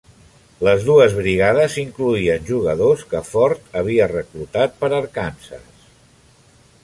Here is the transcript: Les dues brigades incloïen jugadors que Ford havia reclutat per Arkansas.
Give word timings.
Les 0.67 0.85
dues 0.85 1.11
brigades 1.17 1.75
incloïen 1.81 2.47
jugadors 2.47 3.05
que 3.13 3.21
Ford 3.27 3.69
havia 3.81 4.07
reclutat 4.13 4.75
per 4.83 4.89
Arkansas. 5.03 5.87